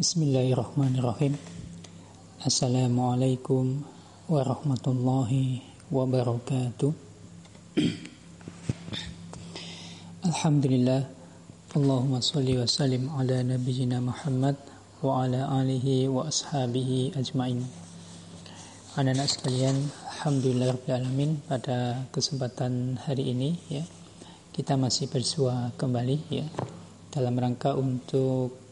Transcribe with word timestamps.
Bismillahirrahmanirrahim. 0.00 1.36
Assalamualaikum 2.40 3.84
warahmatullahi 4.32 5.60
wabarakatuh. 5.92 6.88
Alhamdulillah. 10.24 11.04
Allahumma 11.76 12.24
salli 12.24 12.56
wa 12.56 12.64
sallim 12.64 13.12
ala 13.12 13.44
nabiyyina 13.44 14.00
Muhammad 14.00 14.56
wa 15.04 15.20
ala 15.28 15.60
alihi 15.60 16.08
wa 16.08 16.32
ashabihi 16.32 17.12
ajmain. 17.20 17.60
Anak-anak 18.96 19.28
sekalian, 19.28 19.84
alhamdulillah 20.16 20.80
alamin 20.88 21.44
pada 21.44 22.08
kesempatan 22.08 22.96
hari 23.04 23.36
ini 23.36 23.52
ya. 23.68 23.84
Kita 24.56 24.80
masih 24.80 25.12
bersua 25.12 25.76
kembali 25.76 26.16
ya 26.32 26.48
dalam 27.12 27.36
rangka 27.36 27.76
untuk 27.76 28.69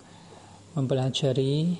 mempelajari 0.77 1.79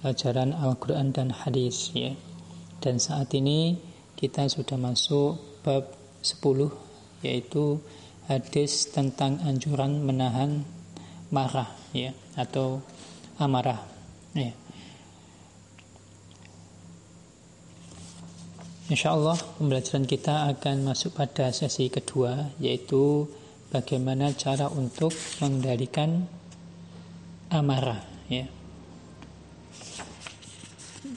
pelajaran 0.00 0.52
Al-Quran 0.52 1.12
dan 1.14 1.32
hadis 1.32 1.92
ya. 1.96 2.12
Dan 2.82 3.00
saat 3.00 3.32
ini 3.32 3.80
kita 4.16 4.48
sudah 4.48 4.76
masuk 4.76 5.40
bab 5.64 5.92
10 6.20 6.72
yaitu 7.24 7.80
hadis 8.28 8.90
tentang 8.90 9.38
anjuran 9.42 10.02
menahan 10.02 10.66
marah 11.32 11.70
ya 11.90 12.12
atau 12.36 12.82
amarah 13.40 13.80
ya. 14.36 14.52
Insya 18.86 19.18
Allah 19.18 19.34
pembelajaran 19.58 20.06
kita 20.06 20.46
akan 20.54 20.86
masuk 20.86 21.18
pada 21.18 21.50
sesi 21.50 21.90
kedua 21.90 22.54
yaitu 22.62 23.26
bagaimana 23.74 24.30
cara 24.38 24.70
untuk 24.70 25.10
mengendalikan 25.42 26.30
amarah 27.50 28.02
ya. 28.26 28.46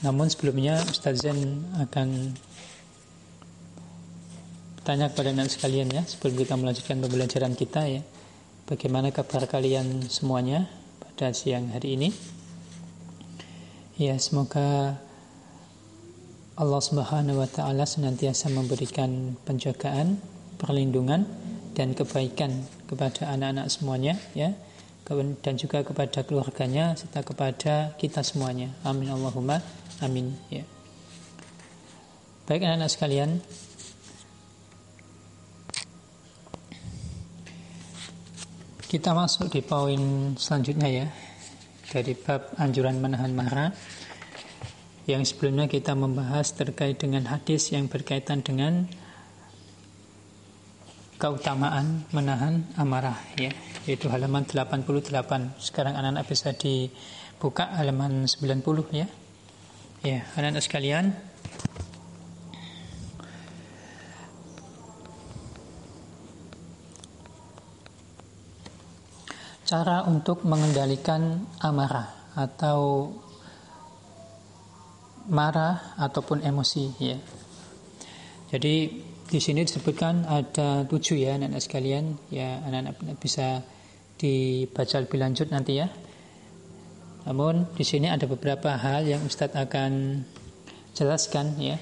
Namun 0.00 0.30
sebelumnya 0.32 0.80
Ustaz 0.88 1.20
Zen 1.26 1.66
akan 1.76 2.32
bertanya 4.80 5.12
kepada 5.12 5.28
anak 5.36 5.52
sekalian 5.52 5.92
ya 5.92 6.02
sebelum 6.08 6.40
kita 6.40 6.54
melanjutkan 6.56 7.02
pembelajaran 7.04 7.52
kita 7.52 7.84
ya. 7.84 8.02
Bagaimana 8.64 9.10
kabar 9.10 9.50
kalian 9.50 10.06
semuanya 10.06 10.70
pada 11.02 11.34
siang 11.34 11.74
hari 11.74 11.98
ini? 11.98 12.14
Ya, 14.00 14.16
semoga 14.16 14.96
Allah 16.56 16.80
Subhanahu 16.80 17.42
wa 17.42 17.48
taala 17.50 17.84
senantiasa 17.84 18.48
memberikan 18.48 19.36
penjagaan, 19.44 20.16
perlindungan 20.56 21.28
dan 21.74 21.92
kebaikan 21.92 22.64
kepada 22.88 23.28
anak-anak 23.32 23.68
semuanya 23.68 24.14
ya 24.32 24.56
dan 25.42 25.54
juga 25.58 25.82
kepada 25.82 26.22
keluarganya 26.22 26.94
serta 26.94 27.26
kepada 27.26 27.98
kita 27.98 28.22
semuanya. 28.22 28.70
Amin 28.86 29.10
Allahumma 29.10 29.58
amin 29.98 30.32
ya. 30.52 30.62
Baik 32.46 32.66
anak-anak 32.66 32.90
sekalian, 32.90 33.30
kita 38.90 39.14
masuk 39.14 39.54
di 39.54 39.62
poin 39.62 40.34
selanjutnya 40.34 40.88
ya 40.90 41.06
dari 41.94 42.18
bab 42.18 42.54
anjuran 42.58 42.98
menahan 42.98 43.30
marah 43.30 43.70
yang 45.06 45.22
sebelumnya 45.22 45.70
kita 45.70 45.94
membahas 45.94 46.54
terkait 46.54 46.98
dengan 46.98 47.26
hadis 47.30 47.70
yang 47.70 47.86
berkaitan 47.86 48.42
dengan 48.42 48.90
keutamaan 51.20 52.08
menahan 52.16 52.64
amarah 52.80 53.20
ya. 53.36 53.52
Yaitu 53.84 54.08
halaman 54.08 54.48
88 54.48 55.60
sekarang 55.60 55.92
anak-anak 56.00 56.24
bisa 56.24 56.56
dibuka 56.56 57.68
halaman 57.76 58.24
90 58.24 58.64
ya. 58.96 59.04
Ya 60.00 60.24
anak-anak 60.40 60.64
sekalian. 60.64 61.12
Cara 69.68 70.02
untuk 70.08 70.42
mengendalikan 70.48 71.46
amarah 71.62 72.10
atau 72.34 73.12
marah 75.30 75.94
ataupun 75.94 76.42
emosi 76.42 76.84
ya. 76.98 77.20
Jadi 78.50 79.06
di 79.30 79.38
sini 79.38 79.62
disebutkan 79.62 80.26
ada 80.26 80.82
tujuh 80.90 81.14
ya 81.14 81.38
anak-anak 81.38 81.62
sekalian. 81.62 82.18
Ya 82.34 82.58
anak-anak 82.66 83.14
bisa 83.22 83.62
dibaca 84.18 84.98
lebih 84.98 85.22
lanjut 85.22 85.54
nanti 85.54 85.78
ya. 85.78 85.86
Namun 87.30 87.70
di 87.78 87.86
sini 87.86 88.10
ada 88.10 88.26
beberapa 88.26 88.74
hal 88.74 89.06
yang 89.06 89.22
Ustadz 89.22 89.54
akan 89.54 90.26
jelaskan 90.98 91.54
ya. 91.62 91.78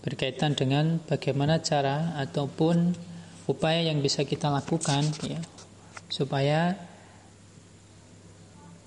Berkaitan 0.00 0.56
dengan 0.56 0.96
bagaimana 1.04 1.60
cara 1.60 2.16
ataupun 2.16 2.96
upaya 3.44 3.84
yang 3.84 4.00
bisa 4.00 4.24
kita 4.24 4.48
lakukan 4.48 5.04
ya 5.28 5.44
supaya 6.08 6.72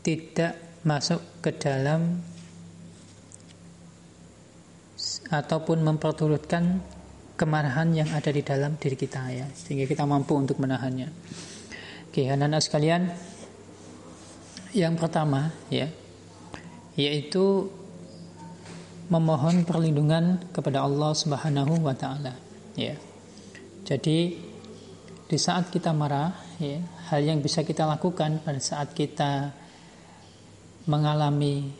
tidak 0.01 0.57
masuk 0.81 1.22
ke 1.40 1.53
dalam 1.53 2.33
ataupun 5.34 5.82
memperturutkan 5.82 6.78
kemarahan 7.34 7.90
yang 7.98 8.10
ada 8.14 8.30
di 8.30 8.46
dalam 8.46 8.78
diri 8.78 8.94
kita 8.94 9.34
ya 9.34 9.50
sehingga 9.58 9.90
kita 9.90 10.06
mampu 10.06 10.38
untuk 10.38 10.62
menahannya. 10.62 11.10
Oke, 12.14 12.30
anak-anak 12.30 12.62
sekalian, 12.62 13.10
yang 14.78 14.94
pertama 14.94 15.50
ya 15.74 15.90
yaitu 16.94 17.74
memohon 19.10 19.66
perlindungan 19.66 20.46
kepada 20.54 20.86
Allah 20.86 21.18
Subhanahu 21.18 21.82
wa 21.82 21.98
taala 21.98 22.38
ya. 22.78 22.94
Jadi 23.84 24.38
di 25.26 25.38
saat 25.42 25.74
kita 25.74 25.90
marah 25.90 26.38
ya, 26.62 26.78
hal 27.10 27.26
yang 27.26 27.42
bisa 27.42 27.66
kita 27.66 27.90
lakukan 27.90 28.46
pada 28.46 28.62
saat 28.62 28.94
kita 28.94 29.50
mengalami 30.86 31.74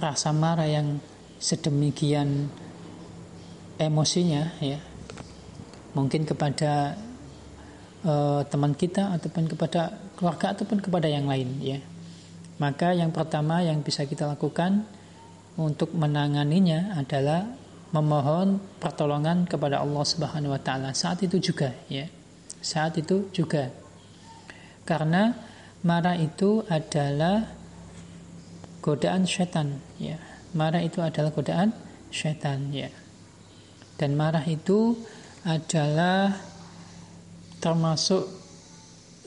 rasa 0.00 0.32
marah 0.32 0.64
yang 0.64 0.96
sedemikian 1.36 2.48
emosinya 3.80 4.52
ya. 4.60 4.76
Mungkin 5.96 6.28
kepada 6.28 6.94
uh, 8.04 8.44
teman 8.46 8.76
kita 8.76 9.16
ataupun 9.16 9.48
kepada 9.48 9.96
keluarga 10.14 10.52
ataupun 10.52 10.84
kepada 10.84 11.08
yang 11.08 11.24
lain 11.24 11.56
ya. 11.64 11.80
Maka 12.60 12.92
yang 12.92 13.08
pertama 13.08 13.64
yang 13.64 13.80
bisa 13.80 14.04
kita 14.04 14.28
lakukan 14.28 14.84
untuk 15.56 15.96
menanganinya 15.96 16.92
adalah 17.00 17.48
memohon 17.90 18.60
pertolongan 18.78 19.48
kepada 19.48 19.80
Allah 19.80 20.04
Subhanahu 20.04 20.52
wa 20.52 20.60
taala. 20.60 20.92
Saat 20.92 21.24
itu 21.24 21.40
juga 21.40 21.72
ya. 21.88 22.04
Saat 22.60 23.00
itu 23.00 23.32
juga. 23.32 23.72
Karena 24.84 25.32
marah 25.80 26.20
itu 26.20 26.60
adalah 26.68 27.48
godaan 28.84 29.24
setan 29.24 29.80
ya. 29.96 30.20
Marah 30.52 30.84
itu 30.84 31.00
adalah 31.00 31.32
godaan 31.32 31.72
setan 32.12 32.68
ya. 32.76 32.92
Dan 34.00 34.16
marah 34.16 34.48
itu 34.48 34.96
adalah 35.44 36.32
termasuk 37.60 38.24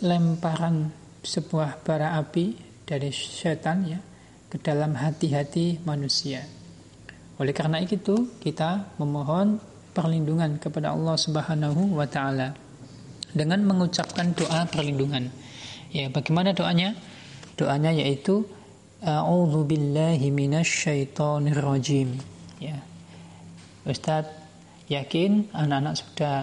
lemparan 0.02 0.90
sebuah 1.22 1.86
bara 1.86 2.18
api 2.18 2.58
dari 2.82 3.14
setan 3.14 3.86
ya 3.86 4.02
ke 4.50 4.58
dalam 4.58 4.98
hati-hati 4.98 5.78
manusia. 5.86 6.42
Oleh 7.38 7.54
karena 7.54 7.86
itu 7.86 8.34
kita 8.42 8.98
memohon 8.98 9.62
perlindungan 9.94 10.58
kepada 10.58 10.98
Allah 10.98 11.22
Subhanahu 11.22 11.94
wa 11.94 12.10
taala 12.10 12.58
dengan 13.30 13.62
mengucapkan 13.66 14.34
doa 14.34 14.66
perlindungan. 14.66 15.30
Ya, 15.94 16.10
bagaimana 16.10 16.58
doanya? 16.58 16.98
Doanya 17.54 17.94
yaitu 17.94 18.42
A'udzu 19.04 19.68
billahi 19.68 20.32
minasyaitonir 20.32 21.60
rajim. 21.60 22.18
Ya. 22.58 22.80
Ustaz 23.84 24.43
yakin 24.94 25.50
anak-anak 25.52 25.96
sudah 25.98 26.38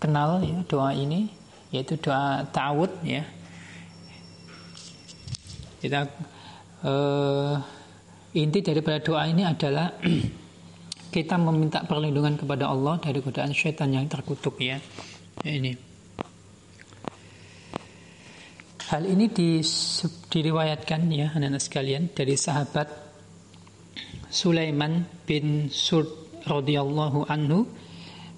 kenal 0.00 0.40
ya 0.40 0.64
doa 0.66 0.90
ini 0.96 1.28
yaitu 1.70 1.94
doa 2.00 2.42
ta'awud 2.50 2.90
ya. 3.06 3.22
Kita 5.80 6.04
uh, 6.84 7.56
inti 8.36 8.60
daripada 8.60 8.98
doa 9.00 9.22
ini 9.30 9.46
adalah 9.46 9.94
kita 11.14 11.34
meminta 11.38 11.86
perlindungan 11.86 12.36
kepada 12.36 12.68
Allah 12.68 12.98
dari 12.98 13.22
godaan 13.22 13.54
syaitan 13.54 13.90
yang 13.90 14.10
terkutuk 14.10 14.58
ya. 14.58 14.82
Ini. 15.46 15.88
Hal 18.90 19.06
ini 19.06 19.30
di, 19.30 19.62
diriwayatkan 20.26 21.00
ya 21.14 21.30
anak-anak 21.30 21.62
sekalian 21.62 22.10
dari 22.10 22.34
sahabat 22.34 22.90
Sulaiman 24.26 25.06
bin 25.22 25.70
Surd 25.70 26.29
radhiyallahu 26.46 27.28
anhu. 27.28 27.66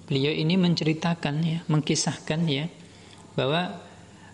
Beliau 0.03 0.35
ini 0.35 0.59
menceritakan 0.59 1.35
ya, 1.43 1.59
mengkisahkan 1.71 2.41
ya 2.47 2.67
bahwa 3.33 3.79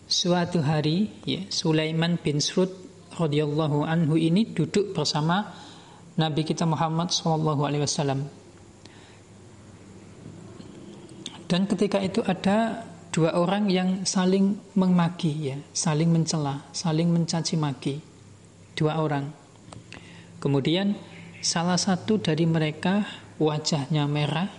suatu 0.10 0.66
hari 0.66 1.13
ya 1.24 1.45
Sulaiman 1.54 2.18
bin 2.18 2.42
Srud 2.42 2.74
radhiyallahu 3.13 3.86
anhu 3.86 4.18
ini 4.18 4.50
duduk 4.50 4.98
bersama 4.98 5.54
Nabi 6.19 6.44
kita 6.44 6.66
Muhammad 6.66 7.13
sallallahu 7.13 7.62
alaihi 7.63 7.86
wasallam. 7.86 8.27
Dan 11.50 11.65
ketika 11.65 11.98
itu 11.98 12.22
ada 12.22 12.86
dua 13.10 13.33
orang 13.33 13.74
yang 13.74 14.06
saling 14.06 14.57
memaki 14.77 15.54
ya, 15.54 15.57
saling 15.74 16.13
mencela, 16.13 16.62
saling 16.74 17.10
mencaci 17.10 17.57
maki. 17.57 17.95
Dua 18.77 19.01
orang. 19.01 19.33
Kemudian 20.39 20.95
salah 21.42 21.75
satu 21.75 22.22
dari 22.22 22.45
mereka 22.45 23.04
wajahnya 23.39 24.06
merah, 24.06 24.51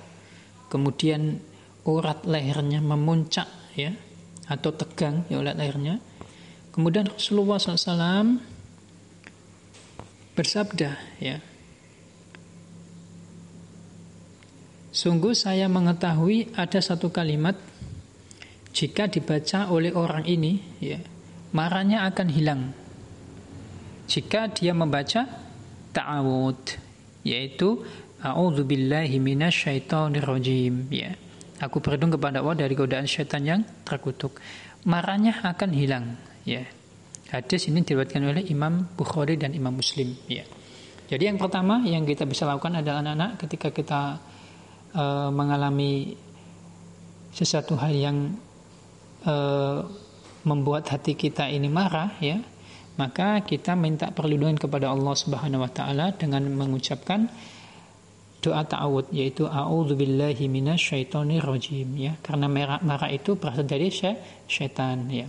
kemudian 0.73 1.39
urat 1.85 2.25
lehernya 2.25 2.81
memuncak 2.81 3.47
ya 3.77 3.93
atau 4.49 4.75
tegang 4.75 5.29
ya 5.29 5.39
urat 5.39 5.55
lehernya. 5.55 6.01
Kemudian 6.71 7.07
Rasulullah 7.13 7.59
SAW 7.59 8.39
bersabda 10.39 10.91
ya 11.19 11.43
Sungguh 14.91 15.39
saya 15.39 15.71
mengetahui 15.71 16.51
ada 16.59 16.83
satu 16.83 17.15
kalimat 17.15 17.55
jika 18.75 19.07
dibaca 19.07 19.71
oleh 19.71 19.95
orang 19.95 20.27
ini 20.27 20.59
ya 20.83 20.99
marahnya 21.55 22.05
akan 22.11 22.29
hilang. 22.29 22.63
Jika 24.11 24.51
dia 24.51 24.75
membaca 24.75 25.31
ta'awud 25.95 26.59
yaitu 27.23 27.87
a'udzubillahi 28.21 29.17
minasyaitonirrajim 29.21 30.89
ya. 30.93 31.13
Aku 31.61 31.85
berlindung 31.85 32.17
kepada 32.17 32.41
Allah 32.41 32.65
dari 32.65 32.73
godaan 32.73 33.05
syaitan 33.05 33.45
yang 33.45 33.61
terkutuk. 33.85 34.41
Marahnya 34.89 35.37
akan 35.45 35.71
hilang 35.77 36.17
ya. 36.49 36.65
Hadis 37.31 37.69
ini 37.69 37.85
diriwayatkan 37.85 38.25
oleh 38.25 38.43
Imam 38.49 38.89
Bukhari 38.97 39.37
dan 39.37 39.53
Imam 39.53 39.77
Muslim 39.77 40.17
ya. 40.27 40.43
Jadi 41.11 41.27
yang 41.27 41.37
pertama 41.37 41.83
yang 41.85 42.07
kita 42.07 42.25
bisa 42.25 42.47
lakukan 42.47 42.81
adalah 42.81 43.03
anak-anak 43.03 43.31
ketika 43.45 43.69
kita 43.75 44.01
uh, 44.95 45.29
mengalami 45.31 46.15
sesuatu 47.35 47.79
hal 47.79 47.93
yang 47.95 48.17
uh, 49.27 49.87
membuat 50.47 50.89
hati 50.89 51.15
kita 51.15 51.47
ini 51.51 51.69
marah 51.69 52.17
ya 52.19 52.41
maka 52.97 53.41
kita 53.45 53.77
minta 53.77 54.13
perlindungan 54.13 54.61
kepada 54.61 54.93
Allah 54.93 55.15
Subhanahu 55.17 55.65
wa 55.65 55.71
taala 55.73 56.13
dengan 56.17 56.45
mengucapkan 56.53 57.29
doa 58.41 58.65
ta'awud 58.65 59.13
yaitu 59.13 59.45
a'udzubillahi 59.45 60.49
minasyaitonir 60.49 61.45
rajim 61.45 61.89
ya. 61.97 62.17
Karena 62.25 62.49
marah, 62.49 62.81
marah 62.81 63.13
itu 63.13 63.37
berasal 63.37 63.69
dari 63.69 63.93
syaitan 64.49 65.07
ya. 65.13 65.29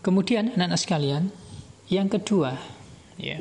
Kemudian 0.00 0.56
anak-anak 0.56 0.80
sekalian 0.80 1.24
yang 1.92 2.08
kedua 2.08 2.56
ya 3.20 3.40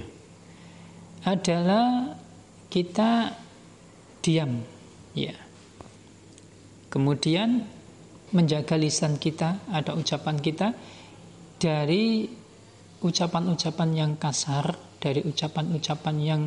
adalah 1.24 2.16
kita 2.68 3.36
diam 4.24 4.64
ya. 5.16 5.36
Kemudian 6.90 7.64
menjaga 8.36 8.76
lisan 8.76 9.18
kita 9.22 9.62
ada 9.72 9.96
ucapan 9.96 10.38
kita 10.40 10.74
dari 11.60 12.28
ucapan-ucapan 13.00 13.90
yang 13.96 14.12
kasar 14.20 14.76
dari 15.00 15.24
ucapan-ucapan 15.24 16.16
yang 16.20 16.42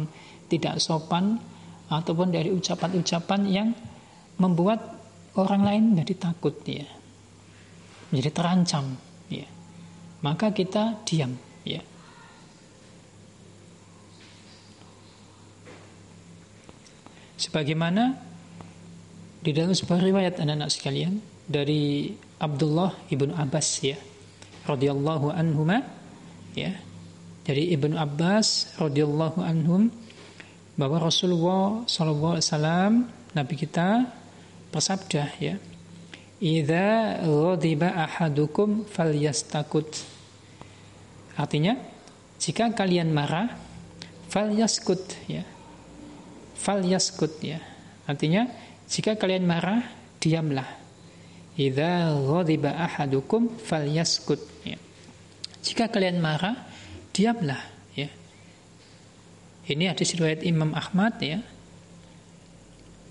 tidak 0.52 0.76
sopan 0.76 1.40
ataupun 1.88 2.28
dari 2.28 2.52
ucapan-ucapan 2.52 3.40
yang 3.49 3.69
membuat 4.37 4.81
orang 5.40 5.62
lain 5.64 5.82
menjadi 5.93 6.28
takut 6.28 6.56
ya. 6.69 6.84
Menjadi 8.12 8.31
terancam 8.37 8.96
ya. 9.32 9.49
Maka 10.20 10.52
kita 10.52 11.00
diam 11.08 11.32
ya. 11.64 11.81
Sebagaimana 17.40 18.14
di 19.43 19.50
dalam 19.50 19.75
sebuah 19.75 19.99
riwayat 19.99 20.38
anak-anak 20.38 20.70
sekalian 20.70 21.19
dari 21.49 22.14
Abdullah 22.38 22.94
ibnu 23.10 23.34
Abbas 23.34 23.82
ya 23.82 23.99
radhiyallahu 24.69 25.34
anhuma 25.34 25.82
ya. 26.54 26.70
Dari 27.43 27.75
ibnu 27.75 27.99
Abbas 27.99 28.78
radhiyallahu 28.78 29.43
anhum 29.43 29.90
bahwa 30.78 31.08
Rasulullah 31.08 31.84
sallallahu 31.84 32.38
alaihi 32.38 32.48
wasallam 32.48 32.92
Nabi 33.32 33.54
kita 33.56 34.08
bersabda 34.72 35.24
ya 35.40 35.56
Idza 36.42 37.22
ghadiba 37.22 37.94
ahadukum 37.94 38.84
falyastakut 38.88 39.88
Artinya 41.38 41.78
jika 42.42 42.72
kalian 42.74 43.14
marah 43.14 43.52
falyaskut 44.26 45.00
ya 45.30 45.46
fal 46.62 46.86
yaskut 46.86 47.42
ya. 47.42 47.58
Artinya 48.06 48.46
jika 48.86 49.18
kalian 49.18 49.42
marah, 49.42 49.82
diamlah. 50.22 50.78
Idza 51.58 52.14
ghadiba 52.22 52.78
ahadukum 52.78 53.58
falyaskut 53.58 54.38
ya. 54.62 54.78
Jika 55.66 55.90
kalian 55.90 56.22
marah, 56.22 56.54
diamlah. 57.10 57.58
Ini 59.69 59.94
hadis 59.94 60.19
riwayat 60.19 60.43
Imam 60.43 60.75
Ahmad 60.75 61.19
ya. 61.23 61.38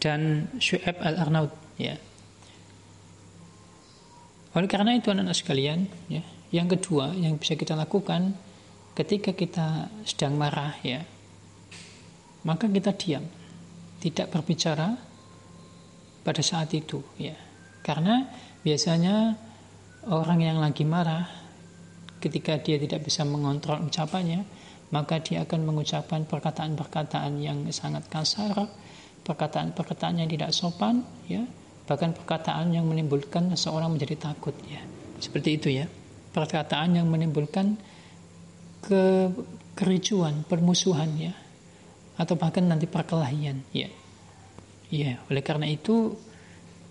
Dan 0.02 0.50
Syu'ab 0.58 0.98
Al-Arnaud 0.98 1.52
ya. 1.78 1.96
Oleh 4.52 4.68
karena 4.68 4.98
itu 4.98 5.08
anak-anak 5.08 5.38
sekalian 5.38 5.88
ya, 6.12 6.26
yang 6.52 6.68
kedua 6.68 7.16
yang 7.16 7.40
bisa 7.40 7.56
kita 7.56 7.72
lakukan 7.78 8.36
ketika 9.00 9.32
kita 9.32 9.88
sedang 10.04 10.36
marah 10.36 10.76
ya, 10.84 11.08
maka 12.44 12.68
kita 12.68 12.92
diam 12.98 13.24
tidak 14.02 14.34
berbicara 14.34 14.98
pada 16.26 16.42
saat 16.42 16.74
itu 16.74 17.02
ya 17.18 17.38
karena 17.86 18.30
biasanya 18.66 19.38
orang 20.10 20.42
yang 20.42 20.58
lagi 20.58 20.86
marah 20.86 21.30
ketika 22.22 22.58
dia 22.62 22.78
tidak 22.78 23.06
bisa 23.06 23.26
mengontrol 23.26 23.82
ucapannya 23.86 24.46
maka 24.92 25.24
dia 25.24 25.48
akan 25.48 25.64
mengucapkan 25.64 26.28
perkataan-perkataan 26.28 27.40
yang 27.40 27.64
sangat 27.72 28.08
kasar 28.12 28.68
perkataan-perkataan 29.22 30.24
yang 30.24 30.30
tidak 30.30 30.52
sopan 30.52 31.06
ya 31.30 31.46
bahkan 31.92 32.16
perkataan 32.16 32.72
yang 32.72 32.88
menimbulkan 32.88 33.52
seseorang 33.52 33.92
menjadi 33.92 34.32
takut 34.32 34.56
ya. 34.64 34.80
Seperti 35.20 35.60
itu 35.60 35.68
ya. 35.76 35.86
Perkataan 36.32 36.96
yang 36.96 37.12
menimbulkan 37.12 37.76
ke 38.80 39.28
kericuan 39.76 40.48
permusuhan 40.48 41.12
ya 41.20 41.34
atau 42.16 42.40
bahkan 42.40 42.64
nanti 42.64 42.88
perkelahian 42.88 43.68
ya. 43.76 43.92
Ya 44.88 45.20
oleh 45.28 45.44
karena 45.44 45.68
itu 45.68 46.16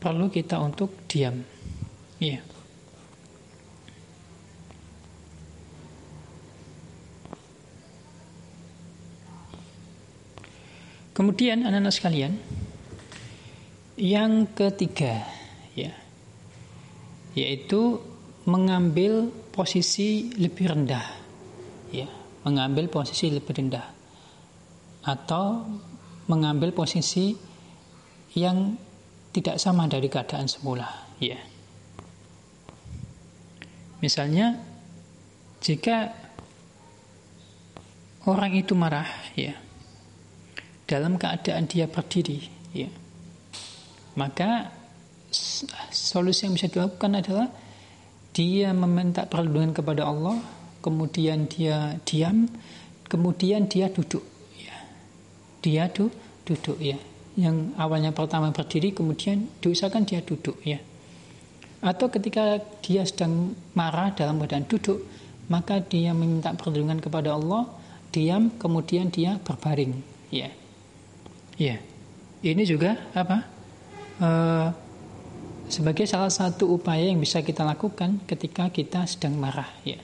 perlu 0.00 0.28
kita 0.28 0.60
untuk 0.60 0.92
diam 1.08 1.44
ya 2.20 2.40
Kemudian 11.20 11.68
anak-anak 11.68 11.92
sekalian, 11.92 12.32
yang 14.00 14.48
ketiga 14.56 15.20
ya, 15.76 15.92
yaitu 17.36 18.00
mengambil 18.48 19.28
posisi 19.52 20.32
lebih 20.40 20.72
rendah, 20.72 21.04
ya, 21.92 22.08
mengambil 22.48 22.88
posisi 22.88 23.28
lebih 23.28 23.52
rendah 23.52 23.84
atau 25.04 25.68
mengambil 26.24 26.72
posisi 26.72 27.36
yang 28.32 28.80
tidak 29.36 29.60
sama 29.60 29.84
dari 29.92 30.08
keadaan 30.08 30.48
semula 30.48 30.88
ya. 31.20 31.36
Misalnya 34.00 34.56
jika 35.60 36.16
orang 38.24 38.56
itu 38.56 38.72
marah 38.72 39.04
ya 39.36 39.68
dalam 40.90 41.14
keadaan 41.14 41.70
dia 41.70 41.86
berdiri 41.86 42.50
ya 42.74 42.90
maka 44.18 44.74
solusi 45.94 46.50
yang 46.50 46.58
bisa 46.58 46.66
dilakukan 46.66 47.22
adalah 47.22 47.46
dia 48.34 48.74
meminta 48.74 49.30
perlindungan 49.30 49.70
kepada 49.70 50.10
Allah 50.10 50.42
kemudian 50.82 51.46
dia 51.46 51.94
diam 52.02 52.50
kemudian 53.06 53.70
dia 53.70 53.86
duduk 53.86 54.26
dia 55.60 55.92
du, 55.92 56.08
duduk 56.48 56.80
ya. 56.80 56.96
Yang 57.38 57.72
awalnya 57.78 58.10
pertama 58.10 58.50
berdiri 58.50 58.96
kemudian 58.96 59.48
diusahakan 59.60 60.08
dia 60.08 60.20
duduk 60.24 60.56
ya. 60.64 60.80
Atau 61.80 62.12
ketika 62.12 62.60
dia 62.84 63.04
sedang 63.08 63.56
marah 63.72 64.12
dalam 64.12 64.36
keadaan 64.40 64.68
duduk, 64.68 65.00
maka 65.48 65.80
dia 65.80 66.12
meminta 66.12 66.52
perlindungan 66.52 67.00
kepada 67.00 67.36
Allah, 67.36 67.64
diam 68.12 68.52
kemudian 68.60 69.08
dia 69.08 69.40
berbaring 69.40 69.96
ya. 70.28 70.52
Ya. 71.56 71.82
Ini 72.40 72.62
juga 72.64 72.96
apa? 73.12 73.44
Uh, 74.20 74.68
sebagai 75.70 76.04
salah 76.04 76.32
satu 76.32 76.72
upaya 76.74 77.08
yang 77.08 77.22
bisa 77.22 77.40
kita 77.40 77.62
lakukan 77.62 78.20
ketika 78.26 78.68
kita 78.68 79.06
sedang 79.06 79.38
marah 79.38 79.68
ya. 79.86 80.00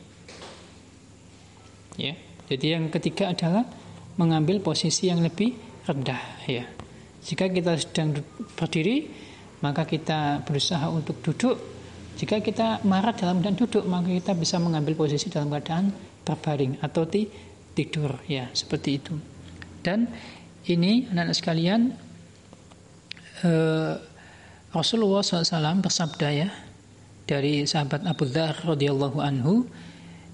Ya. 1.98 2.14
Jadi 2.46 2.66
yang 2.78 2.86
ketiga 2.92 3.34
adalah 3.34 3.66
mengambil 4.16 4.62
posisi 4.62 5.10
yang 5.10 5.20
lebih 5.20 5.56
rendah 5.84 6.22
ya. 6.46 6.64
Jika 7.26 7.50
kita 7.50 7.74
sedang 7.74 8.14
berdiri, 8.54 9.10
maka 9.60 9.82
kita 9.82 10.46
berusaha 10.46 10.86
untuk 10.92 11.18
duduk. 11.26 11.58
Jika 12.16 12.40
kita 12.40 12.86
marah 12.86 13.12
dalam 13.12 13.42
keadaan 13.42 13.58
duduk, 13.58 13.84
maka 13.84 14.08
kita 14.08 14.32
bisa 14.38 14.56
mengambil 14.62 14.94
posisi 14.94 15.26
dalam 15.28 15.50
keadaan 15.50 15.90
berbaring 16.22 16.78
atau 16.80 17.04
tidur 17.74 18.22
ya, 18.30 18.48
seperti 18.54 18.90
itu. 19.02 19.14
Dan 19.82 20.06
ini 20.66 21.06
anak-anak 21.10 21.36
sekalian 21.38 21.80
eh, 23.46 23.94
Rasulullah 24.74 25.22
SAW 25.22 25.80
bersabda 25.80 26.28
ya 26.34 26.48
dari 27.26 27.66
sahabat 27.66 28.06
Abu 28.06 28.26
Dhar 28.30 28.54
radhiyallahu 28.62 29.18
anhu, 29.18 29.66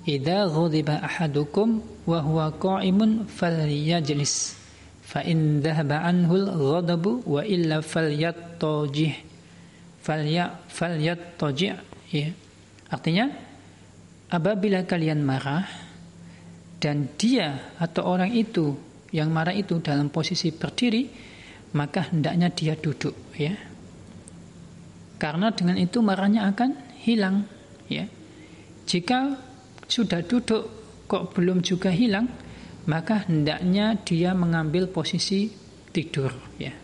"Idza 0.05 0.45
ghadiba 0.49 1.01
ahadukum 1.01 1.81
wa 2.05 2.21
huwa 2.21 2.53
qa'imun 2.53 3.25
falyajlis, 3.29 4.57
fa 5.01 5.25
in 5.25 5.65
dhahaba 5.65 6.05
anhu 6.05 6.37
al-ghadabu 6.37 7.25
wa 7.25 7.41
illa 7.45 7.81
falyattajih." 7.81 9.33
Falya 10.03 10.59
falyattajih 10.67 11.79
ya. 12.11 12.29
Artinya 12.91 13.31
apabila 14.27 14.83
kalian 14.83 15.23
marah 15.23 15.63
dan 16.83 17.07
dia 17.15 17.71
atau 17.79 18.11
orang 18.11 18.35
itu 18.35 18.75
yang 19.13 19.29
marah 19.29 19.55
itu 19.55 19.79
dalam 19.85 20.09
posisi 20.09 20.51
berdiri, 20.51 21.09
maka 21.77 22.09
hendaknya 22.13 22.49
dia 22.53 22.75
duduk 22.77 23.37
ya 23.37 23.73
karena 25.23 25.55
dengan 25.55 25.79
itu 25.79 26.03
marahnya 26.03 26.51
akan 26.51 26.99
hilang 26.99 27.47
ya. 27.87 28.11
Jika 28.91 29.39
sudah 29.87 30.19
duduk 30.27 30.67
kok 31.07 31.31
belum 31.39 31.63
juga 31.63 31.95
hilang, 31.95 32.27
maka 32.91 33.23
hendaknya 33.31 33.95
dia 34.03 34.35
mengambil 34.35 34.91
posisi 34.91 35.47
tidur 35.95 36.35
ya 36.59 36.75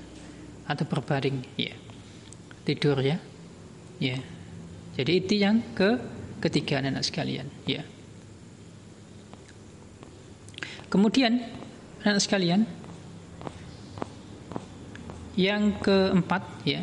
atau 0.71 0.87
berbaring 0.87 1.59
ya. 1.59 1.75
Tidur 2.63 3.03
ya. 3.03 3.19
Ya. 3.99 4.23
Jadi 4.95 5.13
itu 5.19 5.35
yang 5.43 5.75
ke 5.75 5.99
ketiga 6.39 6.79
anak 6.79 7.03
sekalian 7.03 7.51
ya. 7.67 7.83
Kemudian 10.87 11.43
anak 12.05 12.23
sekalian 12.23 12.67
yang 15.39 15.75
keempat 15.79 16.43
ya 16.67 16.83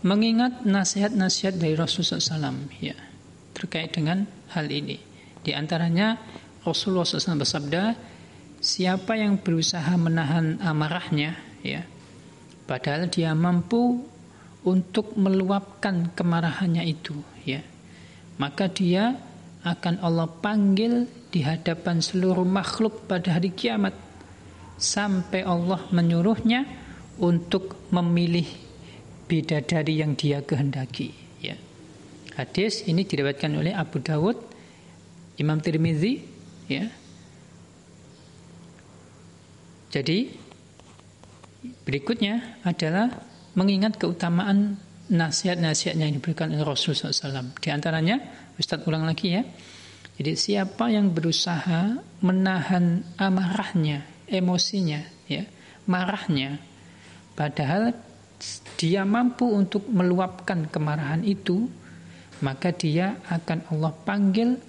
mengingat 0.00 0.64
nasihat-nasihat 0.64 1.60
dari 1.60 1.76
Rasulullah 1.76 2.20
SAW 2.20 2.68
ya 2.80 2.96
terkait 3.52 3.92
dengan 3.92 4.24
hal 4.56 4.72
ini. 4.72 4.96
Di 5.44 5.52
antaranya 5.52 6.16
Rasulullah 6.64 7.04
SAW 7.04 7.44
bersabda, 7.44 7.82
siapa 8.60 9.16
yang 9.16 9.40
berusaha 9.40 9.92
menahan 10.00 10.60
amarahnya, 10.60 11.36
ya, 11.60 11.84
padahal 12.64 13.08
dia 13.12 13.36
mampu 13.36 14.04
untuk 14.64 15.16
meluapkan 15.16 16.12
kemarahannya 16.12 16.84
itu, 16.88 17.16
ya, 17.44 17.60
maka 18.36 18.68
dia 18.68 19.16
akan 19.64 20.00
Allah 20.00 20.28
panggil 20.40 21.08
di 21.30 21.46
hadapan 21.46 22.02
seluruh 22.02 22.44
makhluk 22.44 23.06
pada 23.06 23.38
hari 23.38 23.54
kiamat 23.54 23.94
sampai 24.74 25.46
Allah 25.46 25.86
menyuruhnya 25.94 26.66
untuk 27.22 27.90
memilih 27.94 28.46
bidadari 29.30 30.02
yang 30.02 30.18
dia 30.18 30.42
kehendaki 30.42 31.14
ya. 31.38 31.54
Hadis 32.34 32.82
ini 32.90 33.06
diriwayatkan 33.06 33.52
oleh 33.54 33.70
Abu 33.70 34.02
Dawud, 34.02 34.36
Imam 35.38 35.62
Tirmizi 35.62 36.18
ya. 36.66 36.90
Jadi 39.90 40.30
berikutnya 41.86 42.62
adalah 42.66 43.10
mengingat 43.54 43.98
keutamaan 43.98 44.78
nasihat-nasihatnya 45.10 46.06
yang 46.06 46.16
diberikan 46.22 46.54
oleh 46.54 46.62
Rasulullah 46.62 47.10
SAW. 47.10 47.58
Di 47.58 47.74
antaranya, 47.74 48.22
Ustaz 48.54 48.86
ulang 48.86 49.02
lagi 49.02 49.34
ya. 49.34 49.42
Jadi 50.20 50.36
siapa 50.36 50.92
yang 50.92 51.16
berusaha 51.16 51.96
menahan 52.20 53.00
amarahnya, 53.16 54.04
emosinya, 54.28 55.00
ya, 55.24 55.48
marahnya, 55.88 56.60
padahal 57.32 57.96
dia 58.76 59.08
mampu 59.08 59.48
untuk 59.48 59.88
meluapkan 59.88 60.68
kemarahan 60.68 61.24
itu, 61.24 61.72
maka 62.44 62.68
dia 62.68 63.16
akan 63.32 63.72
Allah 63.72 63.96
panggil 63.96 64.60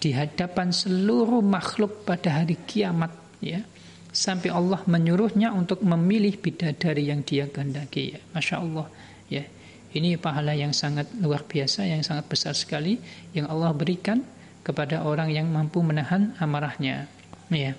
di 0.00 0.16
hadapan 0.16 0.72
seluruh 0.72 1.44
makhluk 1.44 2.08
pada 2.08 2.40
hari 2.40 2.56
kiamat 2.56 3.12
ya. 3.44 3.60
Sampai 4.08 4.48
Allah 4.48 4.80
menyuruhnya 4.88 5.52
untuk 5.52 5.84
memilih 5.84 6.40
bidadari 6.40 7.12
yang 7.12 7.20
dia 7.28 7.44
kehendaki 7.44 8.16
ya. 8.16 8.20
Masya 8.32 8.56
Allah 8.56 8.88
ya. 9.28 9.44
Ini 9.92 10.16
pahala 10.16 10.56
yang 10.56 10.72
sangat 10.72 11.12
luar 11.20 11.44
biasa 11.44 11.84
yang 11.84 12.00
sangat 12.00 12.24
besar 12.24 12.56
sekali 12.56 12.96
yang 13.36 13.52
Allah 13.52 13.76
berikan 13.76 14.24
kepada 14.66 15.06
orang 15.06 15.32
yang 15.32 15.48
mampu 15.48 15.80
menahan 15.80 16.36
amarahnya 16.38 17.08
ya 17.48 17.72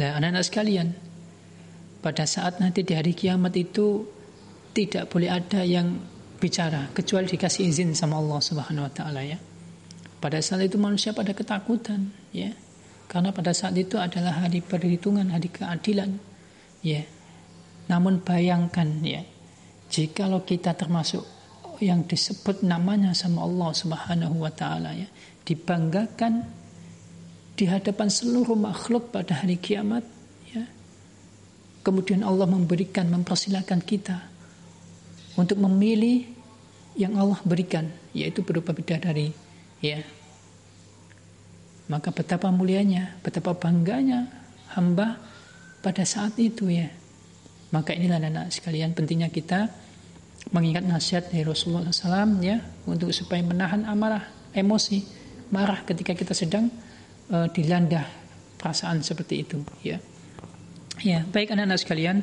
Nah, 0.00 0.16
anak-anak 0.16 0.44
sekalian, 0.48 0.88
pada 2.00 2.24
saat 2.24 2.56
nanti 2.56 2.80
di 2.80 2.96
hari 2.96 3.12
kiamat 3.12 3.52
itu 3.52 4.08
tidak 4.72 5.12
boleh 5.12 5.28
ada 5.28 5.60
yang 5.60 6.00
bicara 6.40 6.88
kecuali 6.96 7.28
dikasih 7.28 7.68
izin 7.68 7.92
sama 7.92 8.16
Allah 8.16 8.40
Subhanahu 8.40 8.88
wa 8.88 8.92
taala 8.96 9.20
ya. 9.20 9.36
Pada 10.16 10.40
saat 10.40 10.64
itu 10.64 10.80
manusia 10.80 11.12
pada 11.12 11.36
ketakutan 11.36 12.08
ya. 12.32 12.48
Karena 13.12 13.34
pada 13.34 13.52
saat 13.52 13.76
itu 13.76 14.00
adalah 14.00 14.46
hari 14.46 14.64
perhitungan, 14.64 15.34
hari 15.34 15.52
keadilan 15.52 16.16
ya. 16.80 17.04
Namun 17.92 18.24
bayangkan 18.24 19.04
ya, 19.04 19.26
jikalau 19.92 20.46
kita 20.48 20.72
termasuk 20.78 21.26
yang 21.80 22.04
disebut 22.04 22.62
namanya 22.62 23.16
sama 23.16 23.44
Allah 23.44 23.70
Subhanahu 23.72 24.36
wa 24.44 24.52
taala 24.52 24.94
ya, 24.94 25.08
dibanggakan 25.48 26.46
di 27.56 27.64
hadapan 27.68 28.08
seluruh 28.08 28.56
makhluk 28.56 29.12
pada 29.12 29.40
hari 29.44 29.56
kiamat 29.56 30.04
Kemudian 31.80 32.20
Allah 32.20 32.44
memberikan, 32.44 33.08
mempersilahkan 33.08 33.80
kita 33.80 34.20
untuk 35.40 35.56
memilih 35.64 36.28
yang 36.92 37.16
Allah 37.16 37.40
berikan, 37.40 37.88
yaitu 38.12 38.44
berupa 38.44 38.76
bidadari. 38.76 39.32
Ya. 39.80 40.04
Maka 41.88 42.12
betapa 42.12 42.52
mulianya, 42.52 43.16
betapa 43.24 43.56
bangganya 43.56 44.28
hamba 44.76 45.16
pada 45.80 46.04
saat 46.04 46.36
itu 46.36 46.68
ya. 46.68 46.92
Maka 47.72 47.96
inilah 47.96 48.20
anak 48.20 48.52
sekalian 48.52 48.92
pentingnya 48.92 49.32
kita 49.32 49.72
mengingat 50.48 50.88
nasihat 50.88 51.28
dari 51.28 51.44
Rasulullah 51.44 51.92
SAW 51.92 52.40
ya 52.40 52.64
untuk 52.88 53.12
supaya 53.12 53.44
menahan 53.44 53.84
amarah, 53.84 54.24
emosi, 54.56 55.04
marah 55.52 55.84
ketika 55.84 56.16
kita 56.16 56.32
sedang 56.32 56.72
uh, 57.28 57.46
dilanda 57.52 58.08
perasaan 58.56 59.04
seperti 59.04 59.44
itu 59.44 59.60
ya. 59.84 60.00
Ya, 61.00 61.24
baik 61.24 61.52
anak-anak 61.52 61.80
sekalian. 61.80 62.20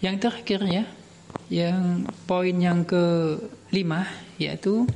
Yang 0.00 0.16
terakhir 0.24 0.60
ya, 0.64 0.84
yang 1.52 2.08
poin 2.24 2.56
yang 2.56 2.88
kelima 2.88 4.08
yaitu 4.40 4.88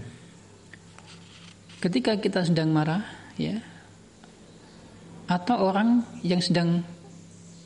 ketika 1.84 2.16
kita 2.16 2.48
sedang 2.48 2.72
marah 2.72 3.04
ya 3.36 3.60
atau 5.28 5.68
orang 5.68 6.00
yang 6.24 6.40
sedang 6.40 6.80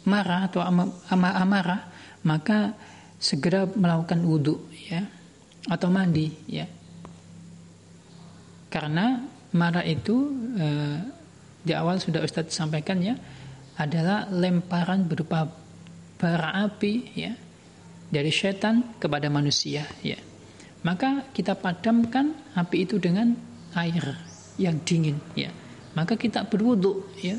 marah 0.09 0.49
atau 0.49 0.65
ama, 0.65 0.89
ama 1.13 1.37
amarah 1.37 1.81
maka 2.25 2.73
segera 3.21 3.69
melakukan 3.69 4.25
wudhu 4.25 4.57
ya 4.89 5.05
atau 5.69 5.93
mandi 5.93 6.33
ya. 6.49 6.67
Karena 8.73 9.21
marah 9.53 9.85
itu 9.85 10.33
eh, 10.57 10.99
di 11.63 11.73
awal 11.77 12.01
sudah 12.01 12.25
Ustadz 12.25 12.55
sampaikan 12.55 12.99
ya 13.05 13.15
adalah 13.79 14.27
lemparan 14.31 15.07
berupa 15.07 15.47
bara 16.19 16.67
api 16.67 16.93
ya 17.15 17.33
dari 18.09 18.33
setan 18.33 18.97
kepada 18.97 19.29
manusia 19.29 19.85
ya. 20.01 20.19
Maka 20.87 21.29
kita 21.35 21.59
padamkan 21.59 22.55
api 22.55 22.77
itu 22.87 22.97
dengan 23.03 23.35
air 23.75 24.15
yang 24.57 24.81
dingin 24.87 25.19
ya. 25.35 25.51
Maka 25.93 26.15
kita 26.15 26.47
berwudu 26.47 27.19
ya. 27.19 27.37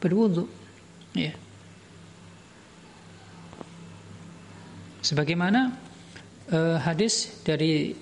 Berwudu 0.00 0.48
ya 1.12 1.36
sebagaimana 5.10 5.74
uh, 6.54 6.78
hadis 6.78 7.42
dari 7.42 7.98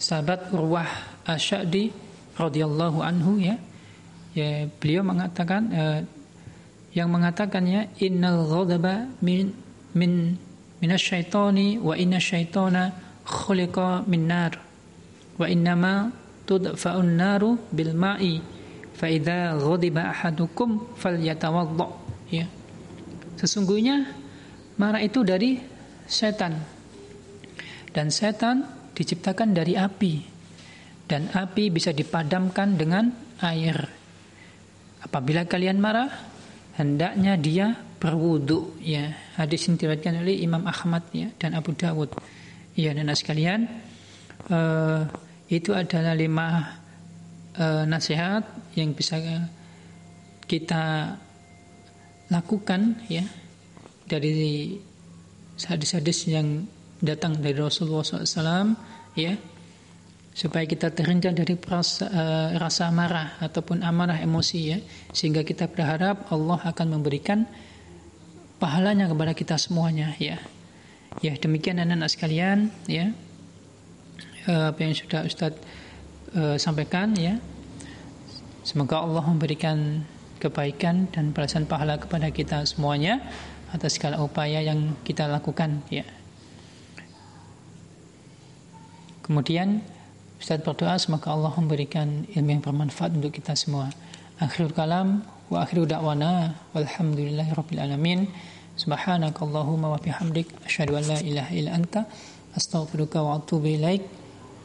sahabat 0.00 0.48
Urwah 0.56 0.88
Asyadi 1.28 1.92
radhiyallahu 2.40 3.04
anhu 3.04 3.36
ya 3.44 3.60
ya 4.32 4.64
beliau 4.80 5.04
mengatakan 5.04 5.62
uh, 5.68 6.00
yang 6.96 7.12
mengatakannya 7.12 7.92
innal 8.00 8.48
ghadaba 8.48 9.04
min 9.20 9.52
min 9.92 10.40
minasyaitani 10.80 11.76
wa 11.76 11.92
inna 11.92 12.16
syaitana 12.16 12.96
khuliqa 13.28 14.08
min 14.08 14.24
nar 14.24 14.56
wa 15.36 15.44
innama 15.44 16.08
tudfa'un 16.48 17.20
naru 17.20 17.60
bil 17.68 17.92
ma'i 17.92 18.40
fa 18.96 19.12
idza 19.12 19.60
ghadiba 19.60 20.08
ahadukum 20.08 20.96
falyatawadda 20.96 21.88
ya. 22.32 22.46
Sesungguhnya 23.36 24.08
marah 24.78 25.02
itu 25.02 25.26
dari 25.26 25.73
setan. 26.06 26.60
Dan 27.94 28.10
setan 28.10 28.90
diciptakan 28.94 29.54
dari 29.54 29.78
api 29.78 30.14
dan 31.04 31.28
api 31.30 31.68
bisa 31.68 31.92
dipadamkan 31.92 32.74
dengan 32.74 33.12
air. 33.44 33.76
Apabila 35.04 35.44
kalian 35.44 35.78
marah 35.78 36.08
hendaknya 36.80 37.36
dia 37.36 37.66
berwudu 38.00 38.80
ya. 38.80 39.12
Hadis 39.36 39.68
ini 39.68 39.80
diriwayatkan 39.80 40.20
oleh 40.20 40.40
Imam 40.42 40.64
Ahmad 40.64 41.08
ya 41.12 41.28
dan 41.36 41.56
Abu 41.56 41.76
Dawud. 41.76 42.12
Ya 42.74 42.90
dan 42.90 43.06
sekalian 43.14 43.70
uh, 44.50 45.06
itu 45.46 45.70
adalah 45.76 46.16
lima 46.16 46.80
uh, 47.56 47.84
nasihat 47.86 48.42
yang 48.74 48.96
bisa 48.96 49.20
kita 50.44 51.14
lakukan 52.32 52.98
ya 53.06 53.24
dari 54.08 54.76
hadis-hadis 55.62 56.26
yang 56.26 56.66
datang 56.98 57.38
dari 57.38 57.54
Rasulullah 57.54 58.02
SAW 58.02 58.74
ya 59.14 59.38
supaya 60.34 60.66
kita 60.66 60.90
terhindar 60.90 61.30
dari 61.30 61.54
perasa, 61.54 62.10
uh, 62.10 62.48
rasa 62.58 62.90
marah 62.90 63.38
ataupun 63.38 63.86
amarah 63.86 64.18
emosi 64.18 64.58
ya 64.66 64.78
sehingga 65.14 65.46
kita 65.46 65.70
berharap 65.70 66.26
Allah 66.34 66.58
akan 66.58 66.98
memberikan 66.98 67.46
pahalanya 68.58 69.06
kepada 69.06 69.32
kita 69.38 69.54
semuanya 69.54 70.18
ya. 70.18 70.42
Ya 71.22 71.38
demikian 71.38 71.78
anak-anak 71.78 72.10
sekalian 72.10 72.74
ya. 72.90 73.14
Uh, 74.50 74.74
apa 74.74 74.80
yang 74.82 74.98
sudah 74.98 75.22
Ustadz 75.22 75.62
uh, 76.34 76.58
sampaikan 76.58 77.14
ya. 77.14 77.38
Semoga 78.66 79.06
Allah 79.06 79.22
memberikan 79.22 80.02
kebaikan 80.42 81.06
dan 81.14 81.30
balasan 81.30 81.70
pahala 81.70 81.96
kepada 82.02 82.34
kita 82.34 82.66
semuanya 82.66 83.22
atas 83.74 83.98
segala 83.98 84.22
upaya 84.22 84.62
yang 84.62 84.94
kita 85.02 85.26
lakukan 85.26 85.82
ya 85.90 86.06
kemudian 89.26 89.82
Ustaz 90.44 90.60
berdoa 90.60 91.00
semoga 91.00 91.32
Allah 91.32 91.56
memberikan 91.56 92.28
ilmu 92.28 92.50
yang 92.52 92.60
bermanfaat 92.60 93.16
untuk 93.16 93.32
kita 93.32 93.56
semua. 93.56 93.88
Akhirul 94.36 94.76
kalam 94.76 95.24
wa 95.48 95.64
akhiru 95.64 95.88
da'wana 95.88 96.52
walhamdulillahi 96.76 97.56
rabbil 97.56 97.80
alamin. 97.80 98.28
Subhanakallahumma 98.76 99.96
wa 99.96 99.98
bihamdik 100.02 100.52
asyhadu 100.68 101.00
an 101.00 101.08
la 101.08 101.18
ilaha 101.24 101.48
illa 101.56 101.72
anta 101.72 102.04
astaghfiruka 102.52 103.24
wa 103.24 103.40
atubu 103.40 103.72
ilaik. 103.72 104.04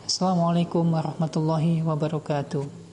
Assalamualaikum 0.04 0.84
warahmatullahi 0.92 1.80
wabarakatuh. 1.80 2.89